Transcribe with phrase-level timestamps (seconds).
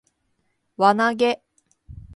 [0.77, 1.43] 輪投げ